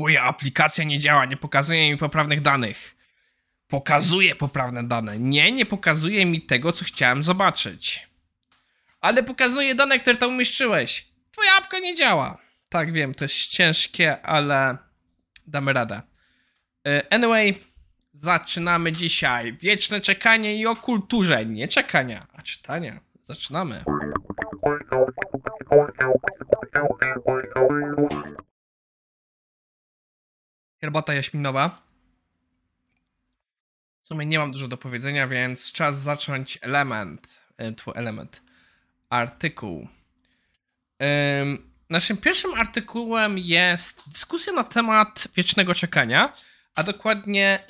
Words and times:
Moja 0.00 0.22
aplikacja 0.22 0.84
nie 0.84 0.98
działa, 0.98 1.24
nie 1.24 1.36
pokazuje 1.36 1.90
mi 1.90 1.96
poprawnych 1.96 2.40
danych. 2.40 2.96
Pokazuje 3.68 4.34
poprawne 4.34 4.84
dane. 4.84 5.18
Nie, 5.18 5.52
nie 5.52 5.66
pokazuje 5.66 6.26
mi 6.26 6.42
tego, 6.42 6.72
co 6.72 6.84
chciałem 6.84 7.22
zobaczyć. 7.22 8.08
Ale 9.00 9.22
pokazuje 9.22 9.74
dane, 9.74 9.98
które 9.98 10.16
tam 10.16 10.30
umieszczyłeś. 10.30 11.08
Twoja 11.30 11.50
apka 11.56 11.78
nie 11.78 11.94
działa. 11.94 12.38
Tak, 12.68 12.92
wiem, 12.92 13.14
to 13.14 13.24
jest 13.24 13.34
ciężkie, 13.34 14.22
ale 14.22 14.76
damy 15.46 15.72
radę. 15.72 16.02
E, 16.86 17.12
Anyway, 17.12 17.54
zaczynamy 18.14 18.92
dzisiaj. 18.92 19.52
Wieczne 19.52 20.00
czekanie 20.00 20.56
i 20.56 20.66
o 20.66 20.76
kulturze. 20.76 21.46
Nie 21.46 21.68
czekania, 21.68 22.26
a 22.32 22.42
czytania. 22.42 23.00
Zaczynamy. 23.24 23.84
Herbata 30.80 31.14
jaśminowa. 31.14 31.82
W 34.02 34.08
sumie 34.08 34.26
nie 34.26 34.38
mam 34.38 34.52
dużo 34.52 34.68
do 34.68 34.76
powiedzenia, 34.76 35.28
więc 35.28 35.72
czas 35.72 35.98
zacząć 35.98 36.58
element. 36.62 37.28
e, 37.56 37.72
Twój 37.72 37.94
element. 37.96 38.42
Artykuł. 39.10 39.88
Ym, 41.42 41.72
naszym 41.90 42.16
pierwszym 42.16 42.54
artykułem 42.54 43.38
jest 43.38 44.10
dyskusja 44.12 44.52
na 44.52 44.64
temat 44.64 45.28
wiecznego 45.36 45.74
czekania, 45.74 46.32
a 46.74 46.82
dokładnie 46.82 47.64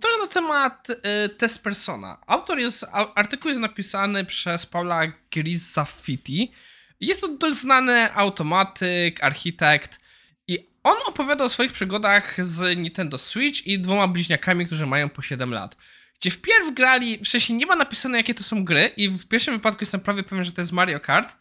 trochę 0.00 0.18
na 0.18 0.26
temat 0.26 0.88
y, 0.90 1.28
test 1.28 1.62
persona. 1.62 2.18
Autor 2.26 2.58
jest, 2.58 2.84
artykuł 3.14 3.48
jest 3.48 3.60
napisany 3.60 4.24
przez 4.24 4.66
Paula 4.66 5.02
Grizzaffitti. 5.30 6.52
Jest 7.00 7.20
to 7.20 7.28
dość 7.28 7.56
znany 7.56 8.14
automatyk, 8.14 9.24
architekt 9.24 10.05
i 10.48 10.68
on 10.82 10.96
opowiada 11.06 11.44
o 11.44 11.48
swoich 11.48 11.72
przygodach 11.72 12.46
z 12.46 12.76
Nintendo 12.76 13.18
Switch 13.18 13.66
i 13.66 13.78
dwoma 13.78 14.08
bliźniakami, 14.08 14.66
którzy 14.66 14.86
mają 14.86 15.08
po 15.08 15.22
7 15.22 15.50
lat. 15.54 15.76
Gdzie 16.20 16.30
wpierw 16.30 16.74
grali, 16.74 17.18
wcześniej 17.24 17.58
nie 17.58 17.66
ma 17.66 17.76
napisane 17.76 18.18
jakie 18.18 18.34
to 18.34 18.42
są 18.44 18.64
gry 18.64 18.90
i 18.96 19.08
w 19.08 19.26
pierwszym 19.28 19.54
wypadku 19.54 19.82
jestem 19.84 20.00
prawie 20.00 20.22
pewien, 20.22 20.44
że 20.44 20.52
to 20.52 20.60
jest 20.60 20.72
Mario 20.72 21.00
Kart. 21.00 21.36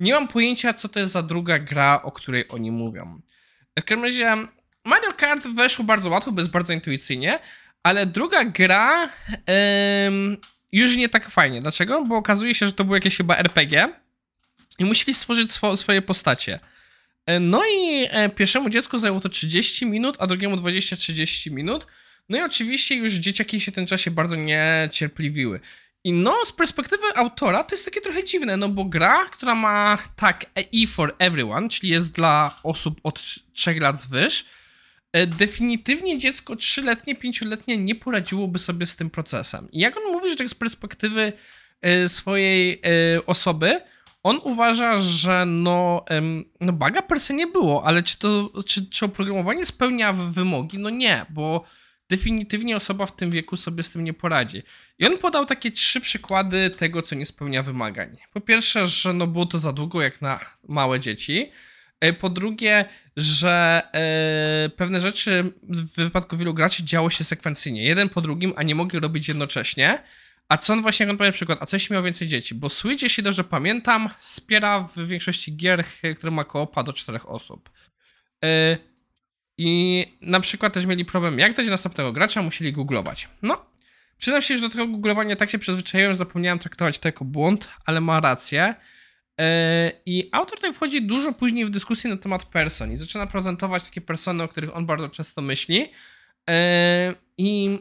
Nie 0.00 0.12
mam 0.12 0.28
pojęcia, 0.28 0.74
co 0.74 0.88
to 0.88 1.00
jest 1.00 1.12
za 1.12 1.22
druga 1.22 1.58
gra, 1.58 2.00
o 2.02 2.12
której 2.12 2.44
oni 2.48 2.70
mówią. 2.70 3.20
W 3.78 3.82
każdym 3.84 4.04
razie 4.04 4.36
Mario 4.84 5.12
Kart 5.12 5.46
weszło 5.46 5.84
bardzo 5.84 6.10
łatwo, 6.10 6.32
bo 6.32 6.40
jest 6.40 6.50
bardzo 6.50 6.72
intuicyjnie, 6.72 7.38
ale 7.82 8.06
druga 8.06 8.44
gra 8.44 9.08
em, 9.46 10.36
już 10.72 10.96
nie 10.96 11.08
tak 11.08 11.30
fajnie. 11.30 11.60
Dlaczego? 11.60 12.04
Bo 12.04 12.16
okazuje 12.16 12.54
się, 12.54 12.66
że 12.66 12.72
to 12.72 12.84
było 12.84 12.96
jakieś 12.96 13.16
chyba 13.16 13.36
RPG 13.36 13.88
i 14.78 14.84
musieli 14.84 15.14
stworzyć 15.14 15.50
swo- 15.52 15.76
swoje 15.76 16.02
postacie. 16.02 16.58
E, 17.26 17.40
No 17.40 17.62
i 17.66 18.06
e, 18.10 18.28
pierwszemu 18.28 18.70
dziecku 18.70 18.98
zajęło 18.98 19.20
to 19.20 19.28
30 19.28 19.86
minut, 19.86 20.16
a 20.18 20.26
drugiemu 20.26 20.56
20-30 20.56 21.50
minut. 21.50 21.86
No 22.28 22.38
i 22.38 22.40
oczywiście 22.40 22.94
już 22.94 23.12
dzieciaki 23.12 23.60
się 23.60 23.72
w 23.72 23.74
tym 23.74 23.86
czasie 23.86 24.10
bardzo 24.10 24.36
niecierpliwiły. 24.36 25.60
I 26.04 26.12
no, 26.12 26.36
z 26.46 26.52
perspektywy 26.52 27.02
autora 27.14 27.64
to 27.64 27.74
jest 27.74 27.84
takie 27.84 28.00
trochę 28.00 28.24
dziwne, 28.24 28.56
no 28.56 28.68
bo 28.68 28.84
gra, 28.84 29.24
która 29.24 29.54
ma 29.54 29.98
tak 30.16 30.46
E 30.54 30.86
for 30.86 31.14
everyone, 31.18 31.68
czyli 31.68 31.88
jest 31.88 32.12
dla 32.12 32.60
osób 32.62 33.00
od 33.02 33.22
3 33.52 33.80
lat 33.80 34.00
zwyż, 34.00 34.44
e, 35.12 35.26
definitywnie 35.26 36.18
dziecko 36.18 36.54
3-letnie, 36.54 37.14
5-letnie 37.14 37.78
nie 37.78 37.94
poradziłoby 37.94 38.58
sobie 38.58 38.86
z 38.86 38.96
tym 38.96 39.10
procesem. 39.10 39.68
I 39.72 39.78
jak 39.78 39.96
on 39.96 40.12
mówi, 40.12 40.30
że 40.30 40.36
tak 40.36 40.48
z 40.48 40.54
perspektywy 40.54 41.32
swojej 42.08 42.82
osoby, 43.26 43.80
on 44.26 44.40
uważa, 44.42 45.00
że 45.00 45.44
no, 45.46 46.04
no 46.60 46.72
baga 46.72 47.02
per 47.02 47.20
se 47.20 47.34
nie 47.34 47.46
było, 47.46 47.84
ale 47.84 48.02
czy 48.02 48.18
to, 48.18 48.50
czy, 48.66 48.86
czy 48.86 49.04
oprogramowanie 49.04 49.66
spełnia 49.66 50.12
wymogi? 50.12 50.78
No 50.78 50.90
nie, 50.90 51.26
bo 51.30 51.64
definitywnie 52.10 52.76
osoba 52.76 53.06
w 53.06 53.16
tym 53.16 53.30
wieku 53.30 53.56
sobie 53.56 53.82
z 53.82 53.90
tym 53.90 54.04
nie 54.04 54.12
poradzi. 54.12 54.62
I 54.98 55.06
on 55.06 55.18
podał 55.18 55.46
takie 55.46 55.70
trzy 55.70 56.00
przykłady 56.00 56.70
tego, 56.70 57.02
co 57.02 57.14
nie 57.14 57.26
spełnia 57.26 57.62
wymagań. 57.62 58.16
Po 58.32 58.40
pierwsze, 58.40 58.88
że 58.88 59.12
no 59.12 59.26
było 59.26 59.46
to 59.46 59.58
za 59.58 59.72
długo 59.72 60.02
jak 60.02 60.22
na 60.22 60.40
małe 60.68 61.00
dzieci. 61.00 61.50
E, 62.00 62.12
Po 62.12 62.28
drugie, 62.28 62.84
że 63.16 63.82
e, 63.94 64.68
pewne 64.68 65.00
rzeczy 65.00 65.52
w 65.62 65.96
wypadku 65.96 66.36
wielu 66.36 66.54
graczy 66.54 66.84
działo 66.84 67.10
się 67.10 67.24
sekwencyjnie, 67.24 67.84
jeden 67.84 68.08
po 68.08 68.20
drugim, 68.20 68.52
a 68.56 68.62
nie 68.62 68.74
mogli 68.74 69.00
robić 69.00 69.28
jednocześnie. 69.28 70.02
A 70.48 70.56
co 70.58 70.72
on 70.72 70.82
właśnie, 70.82 71.10
on 71.10 71.32
przykład, 71.32 71.62
a 71.62 71.66
co 71.66 71.76
jeśli 71.76 71.92
miał 71.92 72.02
więcej 72.02 72.28
dzieci? 72.28 72.54
Bo 72.54 72.68
Switch, 72.68 73.02
jeśli 73.02 73.22
dobrze 73.22 73.44
pamiętam, 73.44 74.08
wspiera 74.18 74.88
w 74.96 75.06
większości 75.06 75.56
gier, 75.56 75.84
które 76.16 76.30
ma 76.30 76.44
koopa 76.44 76.82
do 76.82 76.92
czterech 76.92 77.30
osób. 77.30 77.70
E, 78.44 78.78
I 79.58 80.04
na 80.20 80.40
przykład 80.40 80.72
też 80.72 80.86
mieli 80.86 81.04
problem, 81.04 81.38
jak 81.38 81.56
dać 81.56 81.66
następnego 81.66 82.12
gracza, 82.12 82.42
musieli 82.42 82.72
googlować. 82.72 83.28
No, 83.42 83.66
przyznam 84.18 84.42
się, 84.42 84.56
że 84.56 84.60
do 84.60 84.70
tego 84.70 84.86
googlowania 84.86 85.36
tak 85.36 85.50
się 85.50 85.58
przyzwyczaiłem, 85.58 86.12
że 86.12 86.16
zapomniałem 86.16 86.58
traktować 86.58 86.98
to 86.98 87.08
jako 87.08 87.24
błąd, 87.24 87.68
ale 87.86 88.00
ma 88.00 88.20
rację. 88.20 88.74
E, 89.40 89.92
I 90.06 90.28
autor 90.32 90.56
tutaj 90.56 90.72
wchodzi 90.72 91.02
dużo 91.02 91.32
później 91.32 91.66
w 91.66 91.70
dyskusję 91.70 92.10
na 92.10 92.16
temat 92.16 92.44
person 92.44 92.92
i 92.92 92.96
zaczyna 92.96 93.26
prezentować 93.26 93.84
takie 93.84 94.00
persony, 94.00 94.42
o 94.42 94.48
których 94.48 94.76
on 94.76 94.86
bardzo 94.86 95.08
często 95.08 95.42
myśli. 95.42 95.92
E, 96.50 97.14
I 97.38 97.78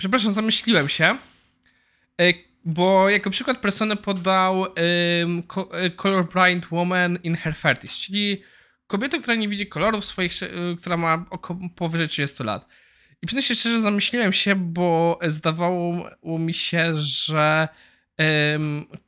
Przepraszam, 0.00 0.32
zamyśliłem 0.32 0.88
się. 0.88 1.04
E, 2.20 2.32
Bo 2.64 3.08
jako 3.10 3.30
przykład 3.30 3.58
persony 3.58 3.96
podał 3.96 4.66
ko- 5.46 5.68
e, 5.72 5.90
colorblind 5.90 6.66
woman 6.66 7.18
in 7.22 7.34
her 7.36 7.54
30s, 7.54 8.00
czyli 8.00 8.42
kobietę, 8.86 9.18
która 9.18 9.34
nie 9.34 9.48
widzi 9.48 9.66
kolorów 9.66 10.04
swoich, 10.04 10.42
y, 10.42 10.48
która 10.78 10.96
ma 10.96 11.24
oko 11.30 11.58
powyżej 11.76 12.08
30 12.08 12.44
lat. 12.44 12.66
I 13.22 13.26
przyznam 13.26 13.42
się 13.42 13.54
szczerze, 13.54 13.80
zamyśliłem 13.80 14.32
się, 14.32 14.54
bo 14.56 15.18
zdawało 15.28 16.10
mi 16.38 16.54
się, 16.54 16.92
że 16.96 17.68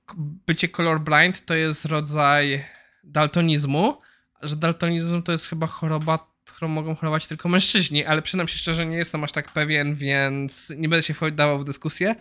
k- 0.07 0.15
bycie 0.47 0.69
colorblind 0.69 1.45
to 1.47 1.55
jest 1.55 1.85
rodzaj 1.85 2.65
daltonizmu, 3.05 4.01
że 4.43 4.57
daltonizm 4.57 5.23
to 5.23 5.33
jest 5.33 5.47
chyba 5.47 5.67
choroba, 5.67 6.32
którą 6.63 6.75
mogą 6.75 6.95
chorować 6.95 7.27
tylko 7.27 7.49
mężczyźni, 7.49 8.05
ale 8.05 8.23
przyznam 8.23 8.49
się 8.49 8.59
szczerze, 8.59 8.87
nie 8.87 8.97
jestem 8.97 9.25
aż 9.25 9.33
tak 9.33 9.53
pewien, 9.53 9.95
więc 9.95 10.73
nie 10.77 10.89
będę 10.89 11.03
się 11.03 11.15
wdawał 11.15 11.59
w 11.59 11.65
dyskusję, 11.65 12.15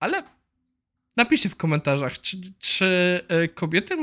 ale 0.00 0.22
napiszcie 1.16 1.48
w 1.48 1.56
komentarzach, 1.56 2.20
czy, 2.20 2.36
czy 2.58 3.20
y, 3.44 3.48
kobiety 3.48 3.96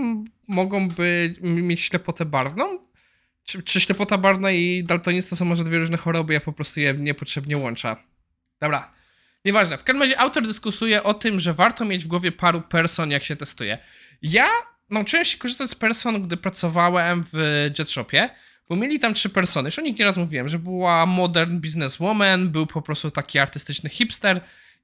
mogą 0.47 0.89
by 0.89 1.35
mieć 1.41 1.81
ślepotę 1.81 2.25
barwną? 2.25 2.79
Czy, 3.43 3.63
czy 3.63 3.81
ślepota 3.81 4.17
barwna 4.17 4.51
i 4.51 4.83
daltonizm 4.83 5.29
to 5.29 5.35
są 5.35 5.45
może 5.45 5.63
dwie 5.63 5.77
różne 5.77 5.97
choroby, 5.97 6.33
ja 6.33 6.39
po 6.39 6.53
prostu 6.53 6.79
je 6.79 6.93
niepotrzebnie 6.93 7.57
łączę. 7.57 7.95
Dobra, 8.59 8.91
nieważne. 9.45 9.77
W 9.77 9.83
każdym 9.83 10.01
razie 10.01 10.19
autor 10.19 10.47
dyskusuje 10.47 11.03
o 11.03 11.13
tym, 11.13 11.39
że 11.39 11.53
warto 11.53 11.85
mieć 11.85 12.03
w 12.05 12.07
głowie 12.07 12.31
paru 12.31 12.61
person, 12.61 13.11
jak 13.11 13.23
się 13.23 13.35
testuje. 13.35 13.77
Ja 14.21 14.47
nauczyłem 14.89 15.25
się 15.25 15.37
korzystać 15.37 15.71
z 15.71 15.75
person, 15.75 16.21
gdy 16.21 16.37
pracowałem 16.37 17.23
w 17.33 17.69
JetShopie, 17.79 18.29
bo 18.71 18.75
mieli 18.77 18.99
tam 18.99 19.13
trzy 19.13 19.29
persony. 19.29 19.67
Już 19.67 19.79
o 19.79 19.81
nich 19.81 19.99
nieraz 19.99 20.17
mówiłem, 20.17 20.49
że 20.49 20.59
była 20.59 21.05
modern 21.05 21.59
businesswoman, 21.59 22.49
był 22.49 22.65
po 22.65 22.81
prostu 22.81 23.11
taki 23.11 23.39
artystyczny 23.39 23.89
hipster 23.89 24.41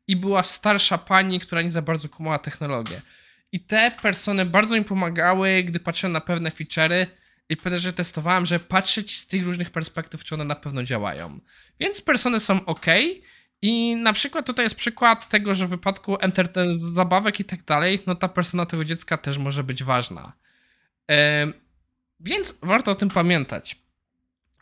i 0.07 0.15
była 0.15 0.43
starsza 0.43 0.97
pani, 0.97 1.39
która 1.39 1.61
nie 1.61 1.71
za 1.71 1.81
bardzo 1.81 2.09
kumała 2.09 2.39
technologię. 2.39 3.01
I 3.51 3.59
te 3.59 3.91
persony 4.01 4.45
bardzo 4.45 4.75
mi 4.75 4.83
pomagały, 4.83 5.63
gdy 5.63 5.79
patrzyłem 5.79 6.13
na 6.13 6.21
pewne 6.21 6.49
feature'y 6.49 7.05
i 7.49 7.57
pewne 7.57 7.79
rzeczy 7.79 7.97
testowałem, 7.97 8.45
żeby 8.45 8.65
patrzeć 8.65 9.17
z 9.17 9.27
tych 9.27 9.45
różnych 9.45 9.69
perspektyw, 9.69 10.23
czy 10.23 10.35
one 10.35 10.45
na 10.45 10.55
pewno 10.55 10.83
działają. 10.83 11.39
Więc 11.79 12.01
persony 12.01 12.39
są 12.39 12.65
ok. 12.65 12.85
I 13.61 13.95
na 13.95 14.13
przykład 14.13 14.45
tutaj 14.45 14.65
jest 14.65 14.75
przykład 14.75 15.29
tego, 15.29 15.53
że 15.53 15.67
w 15.67 15.69
wypadku 15.69 16.17
zabawek 16.71 17.39
i 17.39 17.45
tak 17.45 17.63
dalej, 17.63 17.99
no 18.07 18.15
ta 18.15 18.27
persona 18.27 18.65
tego 18.65 18.85
dziecka 18.85 19.17
też 19.17 19.37
może 19.37 19.63
być 19.63 19.83
ważna. 19.83 20.33
Em, 21.07 21.53
więc 22.19 22.53
warto 22.61 22.91
o 22.91 22.95
tym 22.95 23.09
pamiętać. 23.09 23.75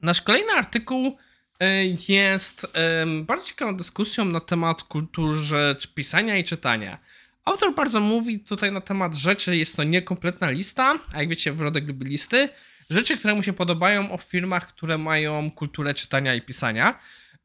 Nasz 0.01 0.21
kolejny 0.21 0.51
artykuł 0.51 1.17
e, 1.59 1.85
jest 1.85 2.67
em, 2.73 3.25
bardzo 3.25 3.45
ciekawą 3.45 3.77
dyskusją 3.77 4.25
na 4.25 4.39
temat 4.39 4.83
kulturze 4.83 5.75
pisania 5.95 6.37
i 6.37 6.43
czytania. 6.43 6.99
Autor 7.45 7.75
bardzo 7.75 7.99
mówi 7.99 8.39
tutaj 8.39 8.71
na 8.71 8.81
temat 8.81 9.15
rzeczy, 9.15 9.57
jest 9.57 9.75
to 9.75 9.83
niekompletna 9.83 10.49
lista, 10.49 10.99
a 11.13 11.19
jak 11.19 11.29
wiecie, 11.29 11.53
Wrodek 11.53 11.87
lubi 11.87 12.05
listy. 12.05 12.49
Rzeczy, 12.89 13.17
które 13.17 13.35
mu 13.35 13.43
się 13.43 13.53
podobają 13.53 14.11
o 14.11 14.17
firmach, 14.17 14.67
które 14.67 14.97
mają 14.97 15.51
kulturę 15.51 15.93
czytania 15.93 16.35
i 16.35 16.41
pisania. 16.41 16.99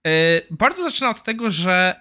E, 0.07 0.11
Bardzo 0.51 0.83
zaczyna 0.83 1.11
od 1.11 1.23
tego, 1.23 1.51
że 1.51 2.01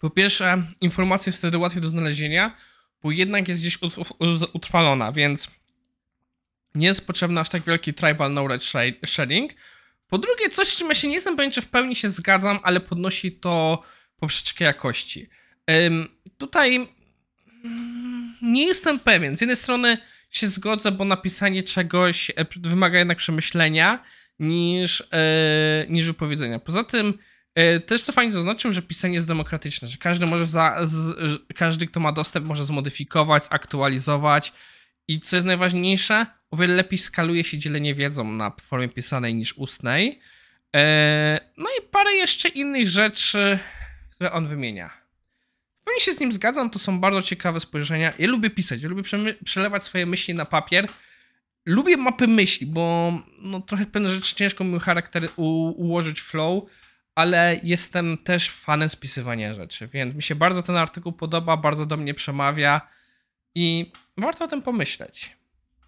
po 0.00 0.10
pierwsze, 0.10 0.62
informacja 0.80 1.30
jest 1.30 1.38
wtedy 1.38 1.58
łatwiej 1.58 1.82
do 1.82 1.88
znalezienia, 1.88 2.56
bo 3.02 3.10
jednak 3.10 3.48
jest 3.48 3.60
gdzieś 3.60 3.78
ut- 3.78 3.96
ut- 4.18 4.50
utrwalona, 4.52 5.12
więc 5.12 5.48
nie 6.76 6.86
jest 6.86 7.06
potrzebny 7.06 7.40
aż 7.40 7.48
tak 7.48 7.64
wielki 7.64 7.94
tribal 7.94 8.30
knowledge 8.30 8.72
sharing. 9.06 9.52
Po 10.08 10.18
drugie, 10.18 10.50
coś, 10.50 10.68
z 10.68 10.76
czym 10.76 10.88
ja 10.88 10.94
się 10.94 11.08
nie 11.08 11.14
jestem 11.14 11.36
pewien, 11.36 11.52
czy 11.52 11.62
w 11.62 11.68
pełni 11.68 11.96
się 11.96 12.08
zgadzam, 12.08 12.58
ale 12.62 12.80
podnosi 12.80 13.32
to 13.32 13.82
poprzeczkę 14.16 14.64
jakości. 14.64 15.28
Tutaj 16.38 16.88
nie 18.42 18.66
jestem 18.66 18.98
pewien. 18.98 19.36
Z 19.36 19.40
jednej 19.40 19.56
strony 19.56 19.98
się 20.30 20.48
zgodzę, 20.48 20.92
bo 20.92 21.04
napisanie 21.04 21.62
czegoś 21.62 22.30
e, 22.30 22.46
wymaga 22.60 22.98
jednak 22.98 23.18
przemyślenia 23.18 24.04
niż, 24.38 25.00
e, 25.12 25.86
niż 25.88 26.06
wypowiedzenia. 26.06 26.58
Poza 26.58 26.84
tym 26.84 27.18
e, 27.54 27.80
też 27.80 28.02
co 28.02 28.12
fajnie 28.12 28.32
zaznaczył, 28.32 28.72
że 28.72 28.82
pisanie 28.82 29.14
jest 29.14 29.26
demokratyczne, 29.26 29.88
że 29.88 29.96
każdy 29.96 30.26
może 30.26 30.46
za, 30.46 30.76
z, 30.84 31.16
każdy, 31.54 31.86
kto 31.86 32.00
ma 32.00 32.12
dostęp, 32.12 32.46
może 32.46 32.64
zmodyfikować, 32.64 33.44
zaktualizować 33.44 34.52
i 35.08 35.20
co 35.20 35.36
jest 35.36 35.46
najważniejsze, 35.46 36.26
o 36.50 36.56
wiele 36.56 36.74
lepiej 36.74 36.98
skaluje 36.98 37.44
się 37.44 37.58
dzielenie 37.58 37.94
wiedzą 37.94 38.32
na 38.32 38.52
formie 38.60 38.88
pisanej 38.88 39.34
niż 39.34 39.58
ustnej. 39.58 40.20
E, 40.76 41.40
no 41.56 41.66
i 41.78 41.82
parę 41.90 42.12
jeszcze 42.12 42.48
innych 42.48 42.88
rzeczy, 42.88 43.58
które 44.10 44.32
on 44.32 44.48
wymienia. 44.48 44.90
Pewnie 45.84 46.00
się 46.00 46.12
z 46.12 46.20
nim 46.20 46.32
zgadzam, 46.32 46.70
to 46.70 46.78
są 46.78 47.00
bardzo 47.00 47.22
ciekawe 47.22 47.60
spojrzenia. 47.60 48.12
Ja 48.18 48.28
lubię 48.28 48.50
pisać, 48.50 48.82
ja 48.82 48.88
lubię 48.88 49.02
przelewać 49.44 49.84
swoje 49.84 50.06
myśli 50.06 50.34
na 50.34 50.44
papier. 50.44 50.88
Lubię 51.66 51.96
mapy 51.96 52.26
myśli, 52.26 52.66
bo 52.66 53.12
no, 53.38 53.60
trochę 53.60 53.86
pewne 53.86 54.10
rzeczy 54.10 54.34
ciężko 54.34 54.64
mi 54.64 54.80
charakter 54.80 55.28
ułożyć 55.36 56.20
flow, 56.20 56.64
ale 57.14 57.60
jestem 57.62 58.18
też 58.18 58.50
fanem 58.50 58.88
spisywania 58.88 59.54
rzeczy, 59.54 59.86
więc 59.86 60.14
mi 60.14 60.22
się 60.22 60.34
bardzo 60.34 60.62
ten 60.62 60.76
artykuł 60.76 61.12
podoba, 61.12 61.56
bardzo 61.56 61.86
do 61.86 61.96
mnie 61.96 62.14
przemawia 62.14 62.80
i 63.54 63.92
warto 64.16 64.44
o 64.44 64.48
tym 64.48 64.62
pomyśleć. 64.62 65.36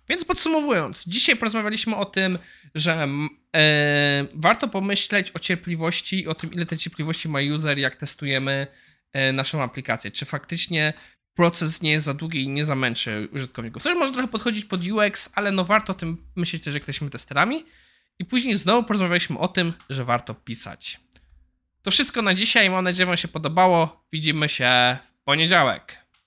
Więc 0.09 0.25
podsumowując, 0.25 1.05
dzisiaj 1.07 1.37
porozmawialiśmy 1.37 1.97
o 1.97 2.05
tym, 2.05 2.39
że 2.75 3.09
e, 3.57 4.27
warto 4.35 4.69
pomyśleć 4.69 5.31
o 5.35 5.39
cierpliwości 5.39 6.21
i 6.21 6.27
o 6.27 6.35
tym, 6.35 6.53
ile 6.53 6.67
tej 6.67 6.79
cierpliwości 6.79 7.29
ma 7.29 7.39
user, 7.55 7.79
jak 7.79 7.97
testujemy 7.97 8.67
e, 9.13 9.33
naszą 9.33 9.63
aplikację. 9.63 10.11
Czy 10.11 10.25
faktycznie 10.25 10.93
proces 11.35 11.83
nie 11.83 11.91
jest 11.91 12.07
za 12.07 12.15
długi 12.15 12.43
i 12.43 12.49
nie 12.49 12.65
zamęczy 12.65 13.29
użytkowników. 13.33 13.83
To 13.83 13.95
może 13.95 14.13
trochę 14.13 14.29
podchodzić 14.29 14.65
pod 14.65 14.81
UX, 14.87 15.31
ale 15.35 15.53
no 15.53 15.65
warto 15.65 15.93
o 15.93 15.95
tym 15.95 16.27
myśleć 16.37 16.63
też, 16.63 16.75
jak 16.75 16.83
jesteśmy 16.83 17.11
testerami. 17.11 17.65
I 18.19 18.25
później 18.25 18.57
znowu 18.57 18.85
porozmawialiśmy 18.85 19.39
o 19.39 19.49
tym, 19.49 19.73
że 19.91 20.05
warto 20.05 20.35
pisać. 20.35 21.01
To 21.83 21.91
wszystko 21.91 22.23
na 22.23 22.35
dzisiaj. 22.35 22.71
Mam 22.71 22.85
nadzieję, 22.85 23.03
że 23.03 23.07
Wam 23.07 23.17
się 23.17 23.29
podobało. 23.29 24.05
Widzimy 24.13 24.49
się 24.49 24.99
w 25.05 25.25
poniedziałek. 25.25 26.08